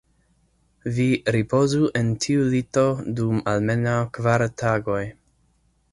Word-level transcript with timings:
Vi 0.95 1.05
ripozu 1.35 1.91
en 2.01 2.09
tiu 2.25 2.47
lito 2.55 2.87
dum 3.21 3.45
almenaŭ 3.55 3.97
kvar 4.19 4.47
tagoj. 4.63 5.03